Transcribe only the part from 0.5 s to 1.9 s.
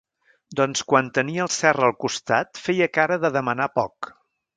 Doncs quan tenia el Serra